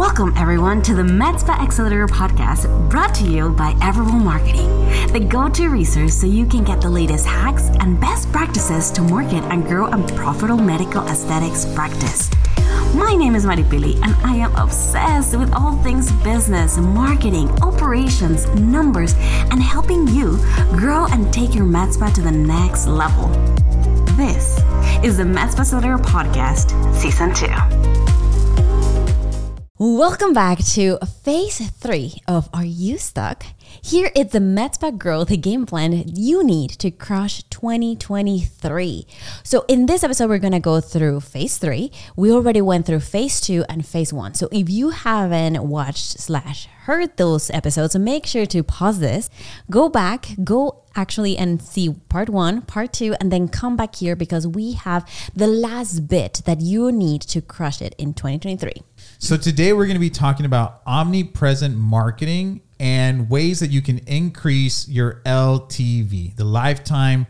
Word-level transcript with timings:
Welcome, 0.00 0.32
everyone, 0.38 0.80
to 0.84 0.94
the 0.94 1.02
MedSpa 1.02 1.60
Accelerator 1.60 2.06
podcast 2.06 2.88
brought 2.88 3.14
to 3.16 3.24
you 3.24 3.50
by 3.50 3.76
Everable 3.82 4.12
Marketing, 4.12 4.66
the 5.12 5.20
go 5.20 5.46
to 5.50 5.68
resource 5.68 6.18
so 6.18 6.26
you 6.26 6.46
can 6.46 6.64
get 6.64 6.80
the 6.80 6.88
latest 6.88 7.26
hacks 7.26 7.64
and 7.80 8.00
best 8.00 8.32
practices 8.32 8.90
to 8.92 9.02
market 9.02 9.44
and 9.52 9.66
grow 9.66 9.88
a 9.88 9.98
profitable 10.14 10.56
medical 10.56 11.06
aesthetics 11.06 11.66
practice. 11.74 12.30
My 12.94 13.14
name 13.14 13.34
is 13.34 13.44
Maripili, 13.44 13.96
and 14.02 14.14
I 14.24 14.36
am 14.36 14.54
obsessed 14.56 15.36
with 15.36 15.52
all 15.52 15.76
things 15.82 16.10
business, 16.24 16.78
marketing, 16.78 17.50
operations, 17.60 18.46
numbers, 18.54 19.12
and 19.50 19.62
helping 19.62 20.08
you 20.08 20.38
grow 20.78 21.08
and 21.10 21.30
take 21.30 21.54
your 21.54 21.66
med 21.66 21.92
spa 21.92 22.08
to 22.08 22.22
the 22.22 22.32
next 22.32 22.86
level. 22.86 23.28
This 24.16 24.62
is 25.04 25.18
the 25.18 25.26
Med 25.26 25.52
Spa 25.52 25.60
Accelerator 25.60 25.98
Podcast, 25.98 26.72
Season 26.94 27.34
2. 27.34 28.09
Welcome 29.82 30.34
back 30.34 30.58
to 30.74 30.98
phase 31.24 31.70
three 31.70 32.20
of 32.28 32.50
Are 32.52 32.66
You 32.66 32.98
Stuck? 32.98 33.44
Here 33.82 34.10
is 34.14 34.32
the 34.32 34.38
MedSpa 34.38 34.98
growth 34.98 35.30
game 35.40 35.64
plan 35.64 36.04
you 36.06 36.44
need 36.44 36.68
to 36.80 36.90
crush 36.90 37.44
2023. 37.44 39.06
So, 39.42 39.64
in 39.68 39.86
this 39.86 40.04
episode, 40.04 40.28
we're 40.28 40.38
going 40.38 40.52
to 40.52 40.60
go 40.60 40.82
through 40.82 41.20
phase 41.20 41.56
three. 41.56 41.92
We 42.14 42.30
already 42.30 42.60
went 42.60 42.84
through 42.84 43.00
phase 43.00 43.40
two 43.40 43.64
and 43.70 43.86
phase 43.86 44.12
one. 44.12 44.34
So, 44.34 44.50
if 44.52 44.68
you 44.68 44.90
haven't 44.90 45.66
watched 45.66 46.20
slash 46.20 46.68
heard 46.84 47.16
those 47.16 47.48
episodes, 47.48 47.96
make 47.96 48.26
sure 48.26 48.44
to 48.44 48.62
pause 48.62 49.00
this, 49.00 49.30
go 49.70 49.88
back, 49.88 50.28
go 50.44 50.82
actually 50.94 51.38
and 51.38 51.62
see 51.62 51.94
part 52.10 52.28
one, 52.28 52.60
part 52.62 52.92
two, 52.92 53.14
and 53.18 53.32
then 53.32 53.48
come 53.48 53.76
back 53.76 53.94
here 53.94 54.16
because 54.16 54.46
we 54.46 54.72
have 54.72 55.08
the 55.34 55.46
last 55.46 56.08
bit 56.08 56.42
that 56.44 56.60
you 56.60 56.92
need 56.92 57.22
to 57.22 57.40
crush 57.40 57.80
it 57.80 57.94
in 57.96 58.12
2023. 58.12 58.72
So 59.22 59.36
today 59.36 59.74
we're 59.74 59.84
going 59.84 59.96
to 59.96 60.00
be 60.00 60.08
talking 60.08 60.46
about 60.46 60.80
omnipresent 60.86 61.76
marketing 61.76 62.62
and 62.78 63.28
ways 63.28 63.60
that 63.60 63.70
you 63.70 63.82
can 63.82 63.98
increase 64.06 64.88
your 64.88 65.20
LTV, 65.26 66.36
the 66.36 66.44
lifetime 66.44 67.26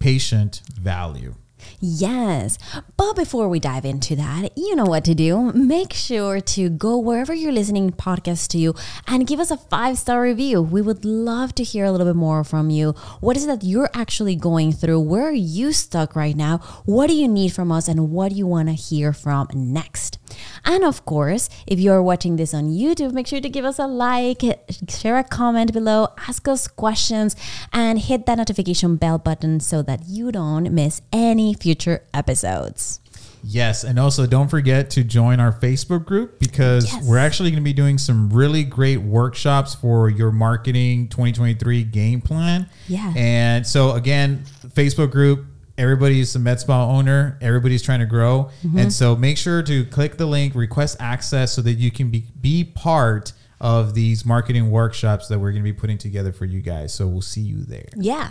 patient 0.00 0.62
value. 0.74 1.36
Yes. 1.78 2.58
But 2.96 3.14
before 3.14 3.48
we 3.48 3.60
dive 3.60 3.84
into 3.84 4.16
that, 4.16 4.48
you 4.58 4.74
know 4.74 4.84
what 4.84 5.04
to 5.04 5.14
do. 5.14 5.52
Make 5.52 5.92
sure 5.92 6.40
to 6.40 6.68
go 6.68 6.98
wherever 6.98 7.32
you're 7.32 7.52
listening 7.52 7.92
podcasts 7.92 8.48
to 8.48 8.58
you 8.58 8.74
and 9.06 9.24
give 9.24 9.38
us 9.38 9.52
a 9.52 9.56
five 9.56 9.98
star 9.98 10.22
review. 10.22 10.60
We 10.60 10.82
would 10.82 11.04
love 11.04 11.54
to 11.54 11.62
hear 11.62 11.84
a 11.84 11.92
little 11.92 12.08
bit 12.08 12.16
more 12.16 12.42
from 12.42 12.68
you. 12.68 12.96
What 13.20 13.36
is 13.36 13.44
it 13.44 13.46
that 13.46 13.64
you're 13.64 13.90
actually 13.94 14.34
going 14.34 14.72
through? 14.72 14.98
Where 14.98 15.28
are 15.28 15.32
you 15.32 15.72
stuck 15.72 16.16
right 16.16 16.34
now? 16.34 16.58
What 16.84 17.06
do 17.06 17.14
you 17.14 17.28
need 17.28 17.52
from 17.52 17.70
us 17.70 17.86
and 17.86 18.10
what 18.10 18.30
do 18.30 18.34
you 18.34 18.48
want 18.48 18.70
to 18.70 18.74
hear 18.74 19.12
from 19.12 19.46
next? 19.54 20.18
And 20.64 20.84
of 20.84 21.04
course, 21.04 21.48
if 21.66 21.78
you're 21.78 22.02
watching 22.02 22.36
this 22.36 22.54
on 22.54 22.70
YouTube, 22.70 23.12
make 23.12 23.26
sure 23.26 23.40
to 23.40 23.48
give 23.48 23.64
us 23.64 23.78
a 23.78 23.86
like, 23.86 24.42
share 24.88 25.18
a 25.18 25.24
comment 25.24 25.72
below, 25.72 26.08
ask 26.28 26.46
us 26.48 26.68
questions, 26.68 27.36
and 27.72 27.98
hit 27.98 28.26
that 28.26 28.38
notification 28.38 28.96
bell 28.96 29.18
button 29.18 29.60
so 29.60 29.82
that 29.82 30.00
you 30.06 30.32
don't 30.32 30.72
miss 30.72 31.02
any 31.12 31.54
future 31.54 32.04
episodes. 32.14 33.00
Yes, 33.44 33.82
and 33.82 33.98
also 33.98 34.26
don't 34.26 34.48
forget 34.48 34.90
to 34.90 35.02
join 35.02 35.40
our 35.40 35.52
Facebook 35.52 36.04
group 36.06 36.38
because 36.38 36.92
yes. 36.92 37.04
we're 37.04 37.18
actually 37.18 37.50
going 37.50 37.60
to 37.60 37.64
be 37.64 37.72
doing 37.72 37.98
some 37.98 38.30
really 38.30 38.62
great 38.62 38.98
workshops 38.98 39.74
for 39.74 40.08
your 40.08 40.30
marketing 40.30 41.08
2023 41.08 41.82
game 41.84 42.20
plan. 42.20 42.68
Yeah. 42.86 43.12
And 43.16 43.66
so 43.66 43.92
again, 43.92 44.44
Facebook 44.68 45.10
group 45.10 45.46
everybody's 45.82 46.34
a 46.36 46.38
med 46.38 46.60
spa 46.60 46.86
owner. 46.86 47.36
Everybody's 47.40 47.82
trying 47.82 48.00
to 48.00 48.06
grow. 48.06 48.50
Mm-hmm. 48.62 48.78
and 48.78 48.92
so 48.92 49.16
make 49.16 49.36
sure 49.36 49.62
to 49.62 49.84
click 49.86 50.16
the 50.16 50.26
link 50.26 50.54
request 50.54 50.96
access 51.00 51.52
so 51.52 51.62
that 51.62 51.74
you 51.74 51.90
can 51.90 52.10
be, 52.10 52.24
be 52.40 52.64
part 52.64 53.32
of 53.60 53.94
these 53.94 54.24
marketing 54.24 54.70
workshops 54.70 55.28
that 55.28 55.38
we're 55.38 55.50
going 55.50 55.62
to 55.62 55.72
be 55.72 55.72
putting 55.72 55.98
together 55.98 56.32
for 56.32 56.44
you 56.44 56.60
guys. 56.60 56.94
So 56.94 57.06
we'll 57.06 57.20
see 57.20 57.40
you 57.40 57.64
there. 57.64 57.88
Yeah. 57.96 58.30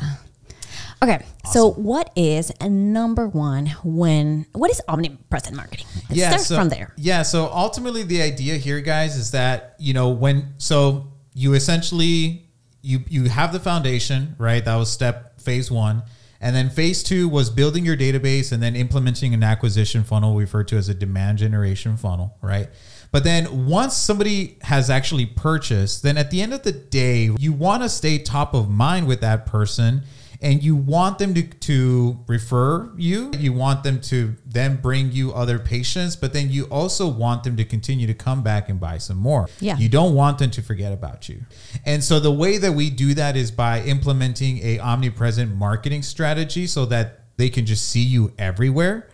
Okay 1.03 1.15
awesome. 1.15 1.51
so 1.51 1.71
what 1.71 2.11
is 2.15 2.51
a 2.61 2.69
number 2.69 3.27
one 3.27 3.67
when 3.83 4.45
what 4.53 4.71
is 4.71 4.81
omnipresent 4.87 5.55
marketing? 5.55 5.87
Let's 5.95 6.15
yeah 6.15 6.29
start 6.29 6.41
so, 6.41 6.55
from 6.55 6.69
there. 6.69 6.93
yeah 6.95 7.23
so 7.23 7.49
ultimately 7.51 8.03
the 8.03 8.21
idea 8.21 8.55
here 8.55 8.79
guys 8.79 9.17
is 9.17 9.31
that 9.31 9.75
you 9.79 9.93
know 9.93 10.09
when 10.09 10.53
so 10.59 11.11
you 11.33 11.55
essentially 11.55 12.45
you 12.81 13.03
you 13.09 13.25
have 13.25 13.51
the 13.51 13.59
foundation 13.59 14.35
right? 14.37 14.63
That 14.63 14.75
was 14.75 14.89
step 14.91 15.41
phase 15.41 15.69
one 15.69 16.03
and 16.41 16.55
then 16.55 16.69
phase 16.69 17.03
two 17.03 17.29
was 17.29 17.51
building 17.51 17.85
your 17.85 17.95
database 17.95 18.51
and 18.51 18.61
then 18.61 18.75
implementing 18.75 19.33
an 19.33 19.43
acquisition 19.43 20.03
funnel 20.03 20.35
referred 20.35 20.67
to 20.69 20.75
as 20.75 20.89
a 20.89 20.93
demand 20.93 21.37
generation 21.37 21.95
funnel, 21.95 22.35
right? 22.41 22.67
But 23.11 23.23
then 23.23 23.67
once 23.67 23.95
somebody 23.95 24.57
has 24.63 24.89
actually 24.89 25.27
purchased, 25.27 26.01
then 26.01 26.17
at 26.17 26.31
the 26.31 26.41
end 26.41 26.53
of 26.53 26.63
the 26.63 26.71
day, 26.71 27.29
you 27.37 27.53
want 27.53 27.83
to 27.83 27.89
stay 27.89 28.17
top 28.17 28.55
of 28.55 28.69
mind 28.69 29.07
with 29.07 29.21
that 29.21 29.45
person 29.45 30.03
and 30.41 30.63
you 30.63 30.75
want 30.75 31.19
them 31.19 31.33
to, 31.35 31.43
to 31.43 32.19
refer 32.27 32.91
you. 32.97 33.31
You 33.37 33.53
want 33.53 33.83
them 33.83 34.01
to 34.01 34.35
then 34.45 34.77
bring 34.77 35.11
you 35.11 35.31
other 35.33 35.59
patients, 35.59 36.15
but 36.15 36.33
then 36.33 36.49
you 36.49 36.65
also 36.65 37.07
want 37.07 37.43
them 37.43 37.55
to 37.57 37.63
continue 37.63 38.07
to 38.07 38.15
come 38.15 38.41
back 38.41 38.67
and 38.67 38.79
buy 38.79 38.97
some 38.97 39.17
more. 39.17 39.47
Yeah. 39.59 39.77
You 39.77 39.87
don't 39.87 40.15
want 40.15 40.39
them 40.39 40.49
to 40.51 40.61
forget 40.63 40.91
about 40.91 41.29
you. 41.29 41.41
And 41.85 42.03
so 42.03 42.19
the 42.19 42.31
way 42.31 42.57
that 42.57 42.71
we 42.71 42.89
do 42.89 43.13
that 43.13 43.37
is 43.37 43.51
by 43.51 43.81
implementing 43.81 44.57
a 44.65 44.79
omnipresent 44.79 45.55
marketing 45.55 46.01
strategy 46.01 46.65
so 46.65 46.85
that 46.87 47.19
they 47.37 47.49
can 47.49 47.65
just 47.65 47.87
see 47.87 48.03
you 48.03 48.33
everywhere 48.39 49.09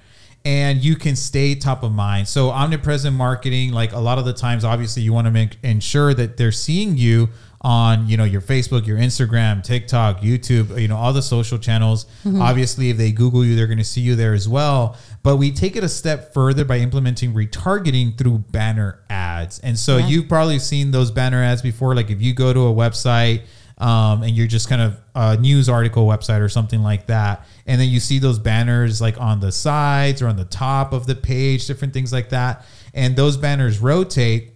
and 0.45 0.81
you 0.81 0.95
can 0.95 1.17
stay 1.17 1.55
top 1.55 1.83
of 1.83 1.91
mind. 1.91 2.25
So 2.25 2.51
omnipresent 2.51 3.13
marketing, 3.13 3.73
like 3.73 3.91
a 3.91 3.99
lot 3.99 4.17
of 4.17 4.23
the 4.23 4.31
times, 4.31 4.63
obviously 4.63 5.01
you 5.01 5.11
want 5.11 5.25
to 5.25 5.31
make 5.31 5.57
ensure 5.61 6.13
that 6.13 6.37
they're 6.37 6.53
seeing 6.53 6.95
you 6.95 7.27
on 7.61 8.07
you 8.07 8.17
know 8.17 8.23
your 8.23 8.41
Facebook, 8.41 8.85
your 8.85 8.97
Instagram, 8.97 9.63
TikTok, 9.63 10.19
YouTube, 10.21 10.79
you 10.79 10.87
know 10.87 10.97
all 10.97 11.13
the 11.13 11.21
social 11.21 11.57
channels. 11.57 12.05
Mm-hmm. 12.23 12.41
Obviously, 12.41 12.89
if 12.89 12.97
they 12.97 13.11
Google 13.11 13.43
you, 13.43 13.55
they're 13.55 13.67
going 13.67 13.79
to 13.79 13.83
see 13.83 14.01
you 14.01 14.15
there 14.15 14.33
as 14.33 14.47
well. 14.47 14.95
But 15.23 15.37
we 15.37 15.51
take 15.51 15.75
it 15.75 15.83
a 15.83 15.89
step 15.89 16.33
further 16.33 16.63
by 16.63 16.77
implementing 16.77 17.33
retargeting 17.33 18.17
through 18.17 18.39
banner 18.51 19.03
ads. 19.09 19.59
And 19.59 19.77
so 19.77 19.97
yeah. 19.97 20.07
you've 20.07 20.29
probably 20.29 20.59
seen 20.59 20.91
those 20.91 21.11
banner 21.11 21.43
ads 21.43 21.61
before. 21.61 21.95
Like 21.95 22.09
if 22.09 22.21
you 22.21 22.33
go 22.33 22.53
to 22.53 22.67
a 22.67 22.73
website 22.73 23.43
um, 23.79 24.23
and 24.23 24.31
you're 24.31 24.47
just 24.47 24.69
kind 24.69 24.81
of 24.81 25.01
a 25.15 25.37
news 25.37 25.67
article 25.67 26.05
website 26.05 26.41
or 26.41 26.49
something 26.49 26.83
like 26.83 27.07
that, 27.07 27.45
and 27.65 27.81
then 27.81 27.89
you 27.89 27.99
see 27.99 28.19
those 28.19 28.39
banners 28.39 29.01
like 29.01 29.19
on 29.19 29.39
the 29.39 29.51
sides 29.51 30.21
or 30.21 30.27
on 30.27 30.37
the 30.37 30.45
top 30.45 30.93
of 30.93 31.07
the 31.07 31.15
page, 31.15 31.65
different 31.65 31.93
things 31.93 32.13
like 32.13 32.29
that, 32.29 32.65
and 32.93 33.15
those 33.15 33.35
banners 33.35 33.79
rotate 33.79 34.53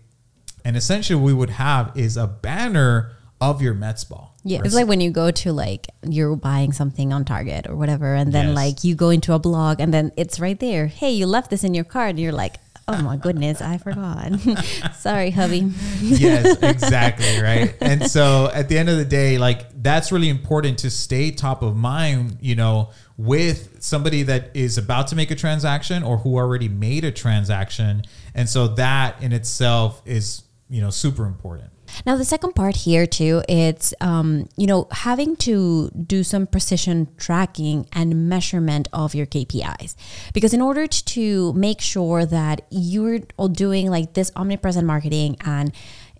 and 0.63 0.77
essentially, 0.77 1.19
what 1.19 1.25
we 1.25 1.33
would 1.33 1.51
have 1.51 1.91
is 1.95 2.17
a 2.17 2.27
banner 2.27 3.11
of 3.39 3.61
your 3.61 3.73
med 3.73 3.99
spa. 3.99 4.29
Yeah, 4.43 4.57
right? 4.57 4.65
it's 4.65 4.75
like 4.75 4.87
when 4.87 5.01
you 5.01 5.11
go 5.11 5.31
to 5.31 5.51
like 5.51 5.87
you're 6.07 6.35
buying 6.35 6.71
something 6.71 7.11
on 7.13 7.25
Target 7.25 7.67
or 7.67 7.75
whatever, 7.75 8.13
and 8.13 8.31
then 8.31 8.49
yes. 8.49 8.55
like 8.55 8.83
you 8.83 8.95
go 8.95 9.09
into 9.09 9.33
a 9.33 9.39
blog, 9.39 9.79
and 9.79 9.93
then 9.93 10.11
it's 10.17 10.39
right 10.39 10.59
there. 10.59 10.87
Hey, 10.87 11.11
you 11.11 11.25
left 11.25 11.49
this 11.49 11.63
in 11.63 11.73
your 11.73 11.83
car, 11.83 12.07
and 12.07 12.19
you're 12.19 12.31
like, 12.31 12.57
oh 12.87 13.01
my 13.01 13.17
goodness, 13.17 13.61
I 13.61 13.77
forgot. 13.77 14.31
Sorry, 14.95 15.31
hubby. 15.31 15.71
yes, 16.01 16.57
exactly, 16.61 17.41
right. 17.41 17.75
And 17.81 18.09
so 18.09 18.49
at 18.53 18.69
the 18.69 18.77
end 18.77 18.89
of 18.89 18.97
the 18.97 19.05
day, 19.05 19.37
like 19.37 19.67
that's 19.81 20.11
really 20.11 20.29
important 20.29 20.79
to 20.79 20.89
stay 20.89 21.31
top 21.31 21.61
of 21.61 21.75
mind. 21.75 22.37
You 22.41 22.55
know, 22.55 22.89
with 23.17 23.81
somebody 23.81 24.23
that 24.23 24.51
is 24.55 24.77
about 24.77 25.07
to 25.07 25.15
make 25.15 25.31
a 25.31 25.35
transaction 25.35 26.03
or 26.03 26.17
who 26.17 26.35
already 26.35 26.69
made 26.69 27.05
a 27.05 27.11
transaction, 27.11 28.03
and 28.33 28.49
so 28.49 28.67
that 28.67 29.21
in 29.21 29.33
itself 29.33 30.01
is 30.05 30.43
you 30.71 30.81
know 30.81 30.89
super 30.89 31.25
important. 31.25 31.69
Now 32.05 32.15
the 32.15 32.23
second 32.23 32.53
part 32.53 32.77
here 32.77 33.05
too 33.05 33.43
it's 33.49 33.93
um, 33.99 34.47
you 34.55 34.65
know 34.65 34.87
having 34.91 35.35
to 35.37 35.89
do 35.89 36.23
some 36.23 36.47
precision 36.47 37.09
tracking 37.17 37.85
and 37.91 38.29
measurement 38.29 38.87
of 38.93 39.13
your 39.13 39.25
kpis 39.25 39.95
because 40.33 40.53
in 40.53 40.61
order 40.61 40.87
to 40.87 41.51
make 41.53 41.81
sure 41.81 42.25
that 42.25 42.61
you're 42.69 43.19
doing 43.51 43.89
like 43.89 44.13
this 44.13 44.31
omnipresent 44.37 44.87
marketing 44.87 45.35
and 45.41 45.73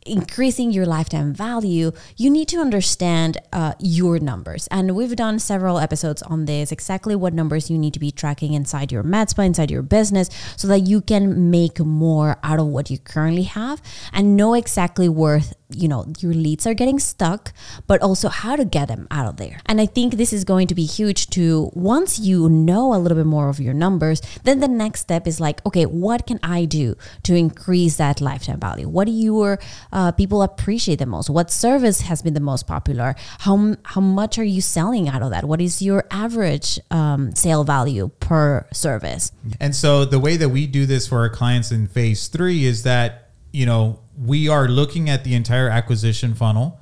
increasing 0.06 0.72
your 0.72 0.86
lifetime 0.86 1.34
value, 1.34 1.92
you 2.18 2.30
need 2.30 2.48
to 2.50 2.58
understand 2.58 3.38
uh, 3.54 3.74
your 3.80 4.20
numbers. 4.20 4.68
And 4.72 4.96
we've 4.96 5.16
done 5.16 5.40
several 5.40 5.80
episodes 5.80 6.22
on 6.24 6.46
this 6.46 6.72
exactly 6.72 7.16
what 7.16 7.34
numbers 7.34 7.70
you 7.70 7.78
need 7.78 7.94
to 7.94 8.00
be 8.00 8.12
tracking 8.12 8.54
inside 8.54 8.92
your 8.92 9.04
med 9.04 9.30
spa, 9.30 9.44
inside 9.44 9.70
your 9.70 9.84
business, 9.84 10.30
so 10.58 10.68
that 10.68 10.80
you 10.80 11.02
can 11.02 11.52
make 11.52 11.80
more 11.80 12.38
out 12.44 12.60
of 12.60 12.68
what 12.68 12.90
you 12.90 12.98
currently 12.98 13.44
have 13.44 13.82
and 14.14 14.36
know 14.36 14.54
exactly 14.54 15.08
worth 15.08 15.54
you 15.74 15.88
know 15.88 16.06
your 16.20 16.34
leads 16.34 16.68
are 16.68 16.74
getting 16.74 17.00
stuck 17.00 17.54
but 17.88 18.02
also 18.02 18.30
how 18.30 18.56
to 18.56 18.66
get 18.66 18.88
them 18.88 19.08
out 19.12 19.28
of 19.28 19.38
there 19.38 19.60
and 19.66 19.80
i 19.80 19.86
think 19.86 20.16
this 20.16 20.34
is 20.34 20.44
going 20.44 20.68
to 20.68 20.76
be 20.76 20.86
huge 20.86 21.30
to 21.30 21.72
once 21.74 22.20
you 22.20 22.50
know 22.50 22.94
a 22.94 22.98
little 22.98 23.18
bit 23.18 23.26
more 23.26 23.50
of 23.50 23.60
your 23.60 23.74
numbers 23.74 24.22
then 24.44 24.60
the 24.60 24.68
next 24.68 25.02
step 25.02 25.28
is 25.28 25.40
like 25.40 25.66
okay 25.66 25.86
what 25.86 26.28
can 26.28 26.40
i 26.44 26.66
do 26.66 26.96
to 27.24 27.36
increase 27.36 27.98
that 27.98 28.22
lifetime 28.22 28.60
value 28.60 28.88
what 28.88 29.08
are 29.08 29.12
your 29.12 29.60
uh, 29.92 30.12
people 30.12 30.42
appreciate 30.42 31.00
the 31.00 31.06
most? 31.06 31.30
What 31.30 31.52
service 31.52 32.02
has 32.02 32.22
been 32.22 32.34
the 32.34 32.40
most 32.40 32.68
popular? 32.68 33.16
How, 33.40 33.76
how 33.84 34.02
much 34.02 34.38
are 34.38 34.44
you 34.44 34.62
selling 34.62 35.10
out 35.10 35.22
of 35.22 35.32
that? 35.32 35.46
What 35.46 35.62
is 35.62 35.82
your 35.82 36.06
average 36.12 36.80
um, 36.90 37.34
sale 37.36 37.64
value 37.64 38.10
per 38.20 38.68
service? 38.74 39.32
And 39.60 39.76
so 39.76 40.06
the 40.06 40.20
way 40.20 40.38
that 40.38 40.50
we 40.50 40.68
do 40.68 40.86
this 40.86 41.08
for 41.08 41.20
our 41.20 41.30
clients 41.30 41.72
in 41.72 41.88
phase 41.88 42.28
three 42.28 42.66
is 42.66 42.84
that 42.84 43.32
you 43.52 43.66
know, 43.66 44.00
we 44.18 44.50
are 44.50 44.68
looking 44.68 45.10
at 45.10 45.24
the 45.24 45.34
entire 45.36 45.70
acquisition 45.70 46.34
funnel 46.34 46.80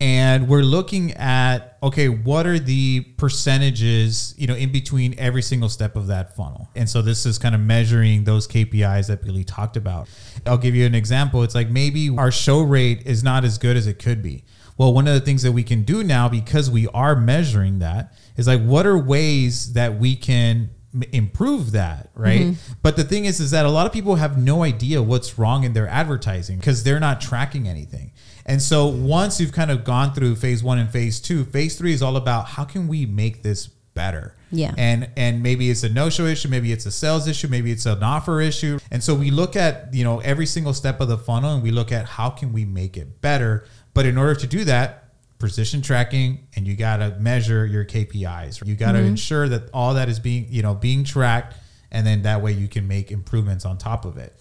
and 0.00 0.48
we're 0.48 0.62
looking 0.62 1.12
at 1.12 1.67
okay 1.82 2.08
what 2.08 2.46
are 2.46 2.58
the 2.58 3.00
percentages 3.16 4.34
you 4.36 4.46
know 4.46 4.54
in 4.54 4.72
between 4.72 5.14
every 5.18 5.42
single 5.42 5.68
step 5.68 5.96
of 5.96 6.08
that 6.08 6.34
funnel? 6.34 6.68
And 6.74 6.88
so 6.88 7.02
this 7.02 7.26
is 7.26 7.38
kind 7.38 7.54
of 7.54 7.60
measuring 7.60 8.24
those 8.24 8.48
kpis 8.48 9.08
that 9.08 9.22
billy 9.22 9.44
talked 9.44 9.76
about. 9.76 10.08
I'll 10.46 10.58
give 10.58 10.74
you 10.74 10.86
an 10.86 10.94
example. 10.94 11.42
It's 11.42 11.54
like 11.54 11.70
maybe 11.70 12.14
our 12.16 12.30
show 12.30 12.62
rate 12.62 13.06
is 13.06 13.22
not 13.22 13.44
as 13.44 13.58
good 13.58 13.76
as 13.76 13.86
it 13.86 13.98
could 13.98 14.22
be. 14.22 14.44
Well 14.76 14.92
one 14.92 15.08
of 15.08 15.14
the 15.14 15.20
things 15.20 15.42
that 15.42 15.52
we 15.52 15.62
can 15.62 15.82
do 15.82 16.04
now 16.04 16.28
because 16.28 16.70
we 16.70 16.88
are 16.88 17.16
measuring 17.16 17.80
that 17.80 18.14
is 18.36 18.46
like 18.46 18.62
what 18.62 18.86
are 18.86 18.98
ways 18.98 19.72
that 19.74 19.98
we 19.98 20.16
can 20.16 20.70
improve 21.12 21.72
that 21.72 22.10
right 22.14 22.40
mm-hmm. 22.40 22.72
but 22.82 22.96
the 22.96 23.04
thing 23.04 23.26
is 23.26 23.40
is 23.40 23.50
that 23.50 23.66
a 23.66 23.70
lot 23.70 23.84
of 23.84 23.92
people 23.92 24.14
have 24.14 24.38
no 24.38 24.62
idea 24.62 25.02
what's 25.02 25.38
wrong 25.38 25.62
in 25.62 25.74
their 25.74 25.86
advertising 25.88 26.56
because 26.56 26.82
they're 26.82 26.98
not 26.98 27.20
tracking 27.20 27.68
anything 27.68 28.10
and 28.48 28.62
so 28.62 28.86
once 28.86 29.38
you've 29.38 29.52
kind 29.52 29.70
of 29.70 29.84
gone 29.84 30.14
through 30.14 30.36
phase 30.36 30.64
one 30.64 30.78
and 30.78 30.90
phase 30.90 31.20
two, 31.20 31.44
phase 31.44 31.76
three 31.76 31.92
is 31.92 32.02
all 32.02 32.16
about 32.16 32.46
how 32.46 32.64
can 32.64 32.88
we 32.88 33.04
make 33.04 33.42
this 33.42 33.66
better. 33.66 34.34
Yeah. 34.50 34.72
And 34.78 35.10
and 35.18 35.42
maybe 35.42 35.68
it's 35.68 35.82
a 35.82 35.90
no-show 35.90 36.24
issue, 36.24 36.48
maybe 36.48 36.72
it's 36.72 36.86
a 36.86 36.90
sales 36.90 37.28
issue, 37.28 37.48
maybe 37.48 37.70
it's 37.70 37.84
an 37.84 38.02
offer 38.02 38.40
issue. 38.40 38.78
And 38.90 39.04
so 39.04 39.14
we 39.14 39.30
look 39.30 39.54
at, 39.54 39.92
you 39.92 40.02
know, 40.02 40.20
every 40.20 40.46
single 40.46 40.72
step 40.72 40.98
of 41.02 41.08
the 41.08 41.18
funnel 41.18 41.52
and 41.52 41.62
we 41.62 41.70
look 41.70 41.92
at 41.92 42.06
how 42.06 42.30
can 42.30 42.54
we 42.54 42.64
make 42.64 42.96
it 42.96 43.20
better. 43.20 43.66
But 43.92 44.06
in 44.06 44.16
order 44.16 44.34
to 44.36 44.46
do 44.46 44.64
that, 44.64 45.07
precision 45.38 45.82
tracking 45.82 46.46
and 46.56 46.66
you 46.66 46.76
got 46.76 46.96
to 46.98 47.10
measure 47.20 47.64
your 47.64 47.84
KPIs. 47.84 48.66
You 48.66 48.74
got 48.74 48.92
to 48.92 48.98
mm-hmm. 48.98 49.08
ensure 49.08 49.48
that 49.48 49.70
all 49.72 49.94
that 49.94 50.08
is 50.08 50.18
being, 50.18 50.46
you 50.50 50.62
know, 50.62 50.74
being 50.74 51.04
tracked 51.04 51.54
and 51.90 52.06
then 52.06 52.22
that 52.22 52.42
way 52.42 52.52
you 52.52 52.68
can 52.68 52.86
make 52.86 53.10
improvements 53.10 53.64
on 53.64 53.78
top 53.78 54.04
of 54.04 54.18
it. 54.18 54.34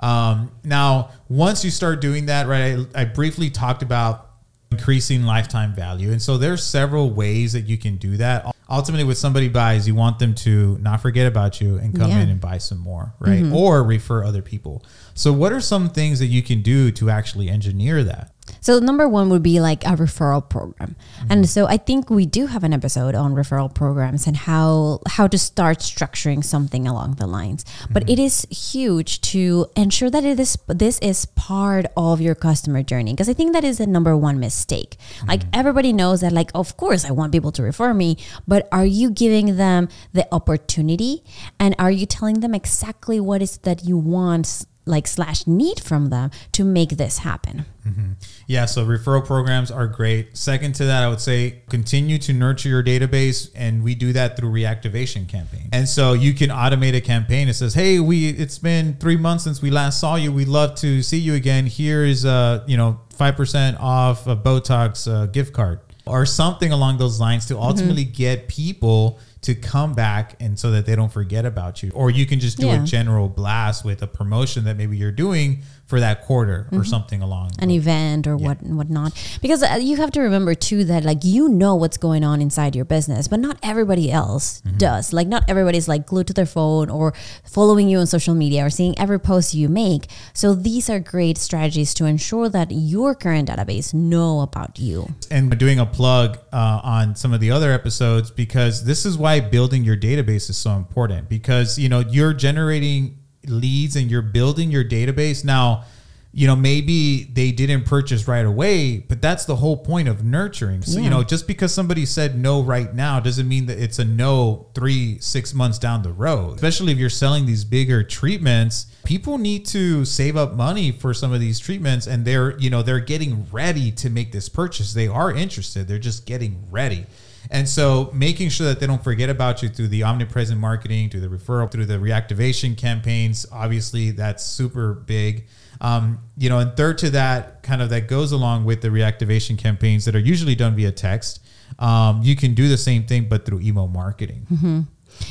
Um, 0.00 0.50
now, 0.64 1.10
once 1.28 1.64
you 1.64 1.70
start 1.70 2.00
doing 2.00 2.26
that, 2.26 2.46
right, 2.46 2.86
I, 2.94 3.02
I 3.02 3.04
briefly 3.04 3.50
talked 3.50 3.82
about 3.82 4.30
increasing 4.70 5.24
lifetime 5.24 5.74
value. 5.74 6.10
And 6.10 6.22
so 6.22 6.38
there's 6.38 6.64
several 6.64 7.10
ways 7.10 7.52
that 7.52 7.62
you 7.62 7.76
can 7.76 7.96
do 7.96 8.16
that. 8.18 8.54
Ultimately, 8.68 9.04
what 9.04 9.16
somebody 9.16 9.48
buys, 9.48 9.88
you 9.88 9.96
want 9.96 10.20
them 10.20 10.34
to 10.36 10.78
not 10.78 11.02
forget 11.02 11.26
about 11.26 11.60
you 11.60 11.76
and 11.76 11.98
come 11.98 12.10
yeah. 12.10 12.20
in 12.20 12.28
and 12.28 12.40
buy 12.40 12.58
some 12.58 12.78
more, 12.78 13.14
right? 13.18 13.42
Mm-hmm. 13.42 13.54
Or 13.54 13.82
refer 13.82 14.22
other 14.22 14.42
people. 14.42 14.84
So, 15.14 15.32
what 15.32 15.52
are 15.52 15.60
some 15.60 15.90
things 15.90 16.20
that 16.20 16.26
you 16.26 16.40
can 16.40 16.62
do 16.62 16.92
to 16.92 17.10
actually 17.10 17.48
engineer 17.48 18.04
that? 18.04 18.32
So 18.60 18.78
number 18.78 19.08
one 19.08 19.30
would 19.30 19.42
be 19.42 19.60
like 19.60 19.84
a 19.84 19.96
referral 19.96 20.46
program. 20.46 20.96
Mm-hmm. 20.96 21.32
And 21.32 21.48
so 21.48 21.66
I 21.66 21.76
think 21.76 22.10
we 22.10 22.26
do 22.26 22.46
have 22.46 22.64
an 22.64 22.72
episode 22.72 23.14
on 23.14 23.34
referral 23.34 23.72
programs 23.72 24.26
and 24.26 24.36
how 24.36 25.00
how 25.08 25.26
to 25.26 25.38
start 25.38 25.78
structuring 25.78 26.44
something 26.44 26.86
along 26.86 27.16
the 27.16 27.26
lines. 27.26 27.64
Mm-hmm. 27.64 27.92
But 27.92 28.10
it 28.10 28.18
is 28.18 28.46
huge 28.50 29.20
to 29.32 29.66
ensure 29.76 30.10
that 30.10 30.24
it 30.24 30.40
is 30.40 30.58
this 30.66 30.98
is 31.00 31.26
part 31.26 31.86
of 31.96 32.20
your 32.20 32.34
customer 32.34 32.82
journey 32.82 33.12
because 33.12 33.28
I 33.28 33.34
think 33.34 33.52
that 33.52 33.64
is 33.64 33.78
the 33.78 33.86
number 33.86 34.16
one 34.16 34.38
mistake. 34.40 34.96
Mm-hmm. 34.98 35.28
Like 35.28 35.42
everybody 35.52 35.92
knows 35.92 36.20
that 36.20 36.32
like 36.32 36.50
of 36.54 36.76
course 36.76 37.04
I 37.04 37.10
want 37.12 37.32
people 37.32 37.52
to 37.52 37.62
refer 37.62 37.94
me, 37.94 38.16
but 38.46 38.68
are 38.72 38.86
you 38.86 39.10
giving 39.10 39.56
them 39.56 39.88
the 40.12 40.26
opportunity 40.32 41.22
and 41.58 41.74
are 41.78 41.90
you 41.90 42.06
telling 42.06 42.40
them 42.40 42.54
exactly 42.54 43.20
what 43.20 43.42
is 43.42 43.58
that 43.58 43.84
you 43.84 43.96
want 43.96 44.66
like 44.90 45.06
slash 45.06 45.46
need 45.46 45.80
from 45.80 46.10
them 46.10 46.30
to 46.52 46.64
make 46.64 46.90
this 46.90 47.18
happen. 47.18 47.64
Mm-hmm. 47.86 48.12
Yeah, 48.46 48.66
so 48.66 48.84
referral 48.84 49.24
programs 49.24 49.70
are 49.70 49.86
great. 49.86 50.36
Second 50.36 50.74
to 50.76 50.84
that, 50.84 51.02
I 51.02 51.08
would 51.08 51.20
say 51.20 51.62
continue 51.70 52.18
to 52.18 52.32
nurture 52.32 52.68
your 52.68 52.82
database, 52.82 53.50
and 53.54 53.82
we 53.82 53.94
do 53.94 54.12
that 54.12 54.36
through 54.36 54.50
reactivation 54.50 55.28
campaign. 55.28 55.68
And 55.72 55.88
so 55.88 56.12
you 56.12 56.34
can 56.34 56.50
automate 56.50 56.94
a 56.94 57.00
campaign 57.00 57.46
that 57.46 57.54
says, 57.54 57.74
"Hey, 57.74 58.00
we 58.00 58.28
it's 58.28 58.58
been 58.58 58.96
three 58.98 59.16
months 59.16 59.44
since 59.44 59.62
we 59.62 59.70
last 59.70 60.00
saw 60.00 60.16
you. 60.16 60.32
We'd 60.32 60.48
love 60.48 60.74
to 60.76 61.02
see 61.02 61.18
you 61.18 61.34
again. 61.34 61.66
Here 61.66 62.04
is 62.04 62.24
a 62.24 62.64
you 62.66 62.76
know 62.76 63.00
five 63.10 63.36
percent 63.36 63.78
off 63.80 64.26
a 64.26 64.36
Botox 64.36 65.10
uh, 65.10 65.26
gift 65.26 65.52
card." 65.52 65.80
Or 66.06 66.26
something 66.26 66.72
along 66.72 66.98
those 66.98 67.20
lines 67.20 67.46
to 67.46 67.58
ultimately 67.58 68.04
mm-hmm. 68.04 68.14
get 68.14 68.48
people 68.48 69.20
to 69.42 69.54
come 69.54 69.94
back 69.94 70.36
and 70.38 70.58
so 70.58 70.70
that 70.70 70.84
they 70.84 70.94
don't 70.94 71.12
forget 71.12 71.46
about 71.46 71.82
you. 71.82 71.90
Or 71.94 72.10
you 72.10 72.26
can 72.26 72.40
just 72.40 72.58
do 72.58 72.66
yeah. 72.66 72.82
a 72.82 72.84
general 72.84 73.28
blast 73.28 73.84
with 73.84 74.02
a 74.02 74.06
promotion 74.06 74.64
that 74.64 74.76
maybe 74.76 74.96
you're 74.96 75.12
doing 75.12 75.62
for 75.86 75.98
that 75.98 76.22
quarter 76.22 76.66
mm-hmm. 76.66 76.80
or 76.80 76.84
something 76.84 77.20
along 77.20 77.50
an 77.58 77.68
event 77.68 78.28
or 78.28 78.36
yeah. 78.36 78.46
what 78.46 78.62
whatnot. 78.62 79.12
Because 79.42 79.62
uh, 79.62 79.78
you 79.80 79.96
have 79.96 80.12
to 80.12 80.20
remember 80.20 80.54
too 80.54 80.84
that 80.84 81.04
like 81.04 81.24
you 81.24 81.48
know 81.48 81.74
what's 81.74 81.96
going 81.96 82.22
on 82.22 82.40
inside 82.40 82.76
your 82.76 82.84
business, 82.84 83.26
but 83.26 83.40
not 83.40 83.58
everybody 83.62 84.12
else 84.12 84.60
mm-hmm. 84.60 84.76
does. 84.78 85.12
Like 85.12 85.26
not 85.26 85.44
everybody's 85.48 85.88
like 85.88 86.06
glued 86.06 86.28
to 86.28 86.32
their 86.32 86.46
phone 86.46 86.90
or 86.90 87.12
following 87.44 87.88
you 87.88 87.98
on 87.98 88.06
social 88.06 88.34
media 88.34 88.64
or 88.64 88.70
seeing 88.70 88.96
every 88.98 89.18
post 89.18 89.52
you 89.52 89.68
make. 89.68 90.06
So 90.32 90.54
these 90.54 90.88
are 90.88 91.00
great 91.00 91.38
strategies 91.38 91.92
to 91.94 92.04
ensure 92.04 92.48
that 92.50 92.70
your 92.70 93.14
current 93.16 93.48
database 93.48 93.92
know 93.92 94.40
about 94.40 94.78
you. 94.78 95.08
And 95.30 95.58
doing 95.58 95.80
a 95.80 95.86
plug 95.86 96.38
uh, 96.52 96.80
on 96.84 97.16
some 97.16 97.32
of 97.32 97.40
the 97.40 97.50
other 97.50 97.72
episodes 97.72 98.30
because 98.30 98.84
this 98.84 99.04
is 99.04 99.18
why 99.18 99.29
building 99.38 99.84
your 99.84 99.96
database 99.96 100.50
is 100.50 100.56
so 100.56 100.72
important 100.72 101.28
because 101.28 101.78
you 101.78 101.88
know 101.88 102.00
you're 102.00 102.32
generating 102.32 103.18
leads 103.46 103.94
and 103.94 104.10
you're 104.10 104.22
building 104.22 104.70
your 104.70 104.84
database. 104.84 105.44
Now 105.44 105.84
you 106.32 106.46
know 106.46 106.56
maybe 106.56 107.24
they 107.24 107.50
didn't 107.50 107.84
purchase 107.84 108.28
right 108.28 108.46
away 108.46 108.98
but 108.98 109.20
that's 109.20 109.46
the 109.46 109.56
whole 109.56 109.76
point 109.76 110.08
of 110.08 110.24
nurturing. 110.24 110.82
So 110.82 110.98
yeah. 110.98 111.04
you 111.04 111.10
know 111.10 111.22
just 111.22 111.46
because 111.46 111.72
somebody 111.72 112.06
said 112.06 112.36
no 112.36 112.62
right 112.62 112.92
now 112.92 113.20
doesn't 113.20 113.48
mean 113.48 113.66
that 113.66 113.78
it's 113.78 113.98
a 113.98 114.04
no 114.04 114.66
three 114.74 115.18
six 115.20 115.54
months 115.54 115.78
down 115.78 116.02
the 116.02 116.12
road. 116.12 116.54
Especially 116.56 116.92
if 116.92 116.98
you're 116.98 117.10
selling 117.10 117.46
these 117.46 117.64
bigger 117.64 118.02
treatments 118.02 118.86
people 119.04 119.38
need 119.38 119.66
to 119.66 120.04
save 120.04 120.36
up 120.36 120.54
money 120.54 120.92
for 120.92 121.12
some 121.12 121.32
of 121.32 121.40
these 121.40 121.58
treatments 121.58 122.06
and 122.06 122.24
they're 122.24 122.56
you 122.58 122.70
know 122.70 122.82
they're 122.82 123.00
getting 123.00 123.46
ready 123.50 123.90
to 123.90 124.08
make 124.08 124.32
this 124.32 124.48
purchase. 124.48 124.94
They 124.94 125.08
are 125.08 125.32
interested. 125.32 125.88
They're 125.88 125.98
just 125.98 126.26
getting 126.26 126.64
ready 126.70 127.06
and 127.50 127.68
so 127.68 128.10
making 128.14 128.48
sure 128.48 128.66
that 128.68 128.78
they 128.78 128.86
don't 128.86 129.02
forget 129.02 129.28
about 129.28 129.62
you 129.62 129.68
through 129.68 129.88
the 129.88 130.04
omnipresent 130.04 130.60
marketing, 130.60 131.10
through 131.10 131.20
the 131.20 131.28
referral, 131.28 131.70
through 131.70 131.86
the 131.86 131.98
reactivation 131.98 132.76
campaigns, 132.76 133.44
obviously 133.50 134.12
that's 134.12 134.44
super 134.44 134.94
big. 134.94 135.46
Um, 135.80 136.20
you 136.36 136.48
know, 136.48 136.58
and 136.60 136.76
third 136.76 136.98
to 136.98 137.10
that, 137.10 137.62
kind 137.62 137.82
of 137.82 137.90
that 137.90 138.06
goes 138.06 138.30
along 138.32 138.66
with 138.66 138.82
the 138.82 138.88
reactivation 138.88 139.58
campaigns 139.58 140.04
that 140.04 140.14
are 140.14 140.20
usually 140.20 140.54
done 140.54 140.76
via 140.76 140.92
text. 140.92 141.42
Um, 141.78 142.22
you 142.22 142.36
can 142.36 142.54
do 142.54 142.68
the 142.68 142.76
same 142.76 143.04
thing, 143.06 143.28
but 143.28 143.46
through 143.46 143.60
email 143.60 143.88
marketing. 143.88 144.46
Mm-hmm. 144.52 144.80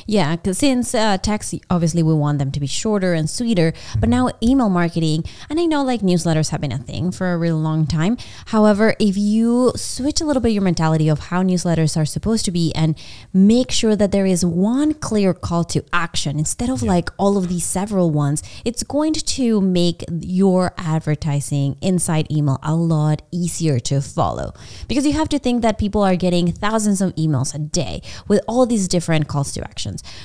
Yeah, 0.05 0.35
because 0.35 0.57
since 0.57 0.93
uh, 0.93 1.17
text, 1.17 1.53
obviously 1.69 2.03
we 2.03 2.13
want 2.13 2.39
them 2.39 2.51
to 2.51 2.59
be 2.59 2.67
shorter 2.67 3.13
and 3.13 3.29
sweeter, 3.29 3.73
but 3.99 4.09
now 4.09 4.29
email 4.41 4.69
marketing, 4.69 5.23
and 5.49 5.59
I 5.59 5.65
know 5.65 5.83
like 5.83 6.01
newsletters 6.01 6.49
have 6.49 6.61
been 6.61 6.71
a 6.71 6.77
thing 6.77 7.11
for 7.11 7.31
a 7.31 7.37
really 7.37 7.59
long 7.59 7.85
time. 7.85 8.18
However, 8.47 8.95
if 8.99 9.18
you 9.18 9.71
switch 9.75 10.21
a 10.21 10.25
little 10.25 10.42
bit 10.42 10.49
your 10.49 10.61
mentality 10.63 11.09
of 11.09 11.19
how 11.19 11.44
newsletters 11.44 11.95
are 11.97 12.06
supposed 12.06 12.45
to 12.45 12.51
be 12.51 12.73
and 12.75 12.97
make 13.33 13.71
sure 13.71 13.95
that 13.95 14.11
there 14.11 14.25
is 14.25 14.45
one 14.45 14.94
clear 14.94 15.33
call 15.33 15.63
to 15.65 15.83
action 15.94 16.39
instead 16.39 16.69
of 16.69 16.81
yeah. 16.81 16.89
like 16.89 17.09
all 17.18 17.37
of 17.37 17.47
these 17.47 17.65
several 17.65 18.11
ones, 18.11 18.44
it's 18.65 18.83
going 18.83 19.13
to 19.13 19.61
make 19.61 20.04
your 20.21 20.73
advertising 20.77 21.77
inside 21.81 22.31
email 22.31 22.59
a 22.63 22.75
lot 22.75 23.21
easier 23.31 23.80
to 23.80 24.01
follow 24.01 24.54
because 24.87 25.06
you 25.06 25.13
have 25.13 25.30
to 25.30 25.39
think 25.39 25.61
that 25.61 25.77
people 25.77 26.01
are 26.01 26.15
getting 26.15 26.51
thousands 26.51 27.01
of 27.01 27.13
emails 27.15 27.54
a 27.54 27.59
day 27.59 28.01
with 28.27 28.42
all 28.47 28.65
these 28.65 28.87
different 28.87 29.27
calls 29.27 29.51
to 29.51 29.61
action 29.61 29.69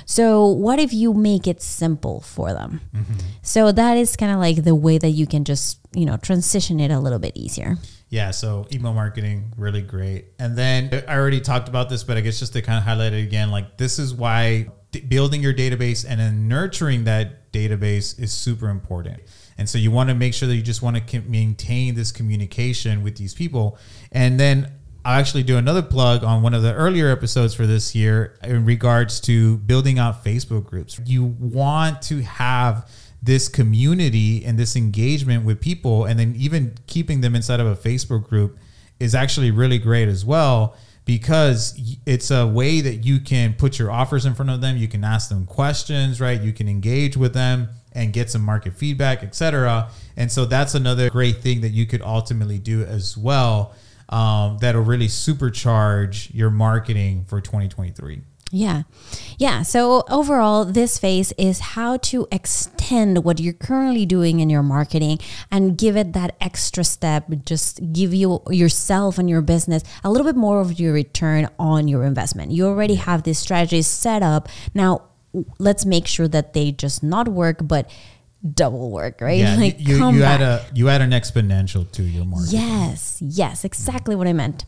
So, 0.07 0.47
what 0.47 0.79
if 0.79 0.93
you 0.93 1.15
make 1.15 1.47
it 1.47 1.63
simple 1.63 2.21
for 2.21 2.53
them? 2.53 2.81
Mm-hmm. 2.95 3.15
So, 3.43 3.73
that 3.73 3.97
is 3.97 4.17
kind 4.17 4.33
of 4.33 4.39
like 4.39 4.65
the 4.65 4.75
way 4.75 4.99
that 4.99 5.11
you 5.11 5.27
can 5.27 5.45
just, 5.45 5.79
you 5.93 6.07
know, 6.07 6.17
transition 6.17 6.81
it 6.81 6.91
a 6.91 6.99
little 6.99 7.19
bit 7.19 7.37
easier. 7.37 7.77
Yeah, 8.09 8.31
so 8.31 8.67
email 8.73 8.93
marketing 8.93 9.53
really 9.57 9.83
great. 9.83 10.27
And 10.39 10.57
then 10.57 11.03
I 11.09 11.17
already 11.17 11.41
talked 11.41 11.69
about 11.69 11.89
this, 11.89 12.05
but 12.05 12.17
I 12.17 12.21
guess 12.21 12.39
just 12.39 12.53
to 12.53 12.63
kind 12.63 12.79
of 12.79 12.85
highlight 12.85 13.13
it 13.13 13.25
again, 13.25 13.51
like 13.51 13.77
this 13.77 13.99
is 13.99 14.15
why 14.15 14.69
building 15.09 15.43
your 15.43 15.53
database 15.53 16.07
and 16.09 16.21
then 16.21 16.47
nurturing 16.47 17.05
that 17.05 17.53
database 17.53 18.19
is 18.21 18.33
super 18.33 18.69
important. 18.69 19.21
And 19.59 19.69
so 19.69 19.79
you 19.79 19.91
want 19.91 20.11
to 20.11 20.15
make 20.15 20.35
sure 20.35 20.49
that 20.49 20.55
you 20.55 20.63
just 20.63 20.83
want 20.83 21.09
to 21.09 21.21
maintain 21.23 21.95
this 21.95 22.13
communication 22.13 23.03
with 23.03 23.17
these 23.17 23.35
people. 23.35 23.79
And 24.13 24.39
then 24.39 24.73
I'll 25.05 25.21
actually 25.21 25.43
do 25.43 25.59
another 25.59 25.83
plug 25.83 26.25
on 26.25 26.43
one 26.43 26.55
of 26.55 26.63
the 26.63 26.73
earlier 26.73 27.11
episodes 27.11 27.53
for 27.53 27.67
this 27.67 27.95
year 27.95 28.39
in 28.43 28.65
regards 28.65 29.21
to 29.23 29.59
building 29.59 29.99
out 29.99 30.25
Facebook 30.25 30.65
groups. 30.65 30.99
You 31.05 31.25
want 31.25 32.01
to 32.03 32.23
have 32.23 32.89
this 33.23 33.49
community 33.49 34.45
and 34.45 34.59
this 34.59 34.77
engagement 34.77 35.45
with 35.45 35.61
people, 35.61 36.07
and 36.07 36.19
then 36.19 36.35
even 36.37 36.75
keeping 36.87 37.21
them 37.21 37.35
inside 37.35 37.61
of 37.61 37.67
a 37.67 37.77
Facebook 37.77 38.29
group 38.29 38.59
is 38.99 39.15
actually 39.15 39.51
really 39.51 39.79
great 39.79 40.09
as 40.09 40.25
well 40.25 40.77
because 41.05 41.79
it's 42.07 42.31
a 42.31 42.47
way 42.47 42.81
that 42.81 43.05
you 43.05 43.21
can 43.21 43.53
put 43.53 43.79
your 43.79 43.91
offers 43.91 44.25
in 44.25 44.35
front 44.35 44.51
of 44.51 44.63
them. 44.63 44.79
You 44.79 44.89
can 44.89 45.05
ask 45.05 45.29
them 45.29 45.45
questions, 45.45 46.19
right? 46.19 46.41
You 46.41 46.53
can 46.55 46.67
engage 46.67 47.15
with 47.15 47.35
them 47.35 47.69
and 47.93 48.13
get 48.13 48.31
some 48.31 48.43
market 48.43 48.73
feedback, 48.73 49.23
etc. 49.23 49.91
And 50.17 50.33
so 50.33 50.47
that's 50.47 50.75
another 50.75 51.11
great 51.11 51.43
thing 51.43 51.61
that 51.61 51.71
you 51.71 51.85
could 51.85 52.01
ultimately 52.01 52.59
do 52.59 52.83
as 52.85 53.19
well 53.19 53.75
um, 54.14 54.59
that'll 54.59 54.83
really 54.83 55.09
supercharge 55.09 56.33
your 56.33 56.49
marketing 56.49 57.25
for 57.25 57.40
2023. 57.40 58.23
Yeah. 58.52 58.83
Yeah. 59.38 59.62
So 59.62 60.04
overall, 60.09 60.64
this 60.64 60.97
phase 60.99 61.33
is 61.37 61.59
how 61.59 61.97
to 61.97 62.28
extend 62.30 63.25
what 63.25 63.40
you're 63.40 63.52
currently 63.52 64.06
doing 64.06 64.38
in 64.38 64.49
your 64.49 64.62
marketing 64.62 65.18
and 65.50 65.76
give 65.76 65.97
it 65.97 66.12
that 66.12 66.37
extra 66.40 66.85
step, 66.85 67.28
just 67.44 67.92
give 67.92 68.14
you 68.14 68.40
yourself 68.49 69.18
and 69.18 69.28
your 69.28 69.42
business 69.42 69.83
a 70.04 70.11
little 70.12 70.26
bit 70.26 70.37
more 70.37 70.61
of 70.61 70.78
your 70.78 70.92
return 70.92 71.49
on 71.59 71.88
your 71.88 72.04
investment. 72.04 72.52
You 72.52 72.66
already 72.66 72.94
have 72.94 73.25
these 73.25 73.40
strategies 73.40 73.88
set 73.88 74.23
up. 74.23 74.49
Now, 74.75 75.02
let's 75.59 75.85
make 75.85 76.06
sure 76.06 76.28
that 76.28 76.52
they 76.52 76.71
just 76.71 77.02
not 77.02 77.26
work, 77.26 77.59
but 77.66 77.90
double 78.53 78.91
work, 78.91 79.21
right? 79.21 79.39
Yeah, 79.39 79.57
like 79.59 79.81
you, 79.81 79.99
come 79.99 80.17
you 80.17 80.21
back. 80.23 80.41
add 80.41 80.43
a 80.43 80.67
you 80.75 80.89
add 80.89 81.01
an 81.01 81.11
exponential 81.11 81.91
to 81.93 82.03
your 82.03 82.25
marketing. 82.25 82.61
Yes, 82.61 83.19
yes, 83.23 83.65
exactly 83.65 84.15
what 84.15 84.27
I 84.27 84.33
meant. 84.33 84.65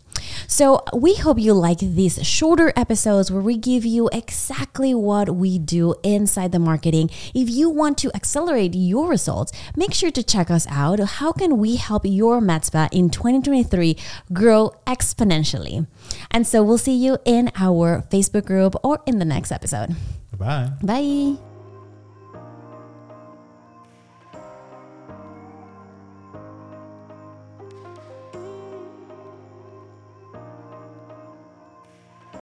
So, 0.49 0.83
we 0.95 1.15
hope 1.15 1.39
you 1.39 1.53
like 1.53 1.79
these 1.79 2.25
shorter 2.27 2.73
episodes 2.75 3.31
where 3.31 3.43
we 3.43 3.57
give 3.57 3.85
you 3.85 4.09
exactly 4.13 4.95
what 4.95 5.35
we 5.37 5.59
do 5.59 5.95
inside 6.03 6.53
the 6.53 6.59
marketing. 6.59 7.11
If 7.35 7.51
you 7.51 7.69
want 7.69 7.99
to 7.99 8.11
accelerate 8.15 8.75
your 8.75 9.09
results, 9.09 9.53
make 9.77 9.93
sure 9.93 10.11
to 10.11 10.23
check 10.23 10.51
us 10.51 10.67
out. 10.69 10.99
How 11.01 11.33
can 11.33 11.59
we 11.59 11.77
help 11.77 12.03
your 12.05 12.41
MedSpa 12.41 12.89
in 12.93 13.11
2023 13.11 13.97
grow 14.33 14.73
exponentially? 14.87 15.87
And 16.31 16.47
so, 16.47 16.63
we'll 16.63 16.79
see 16.79 16.97
you 16.97 17.19
in 17.25 17.51
our 17.57 18.03
Facebook 18.11 18.47
group 18.47 18.75
or 18.83 19.01
in 19.07 19.19
the 19.19 19.25
next 19.25 19.53
episode. 19.53 19.95
Bye. 20.37 20.71
Bye. 20.83 21.37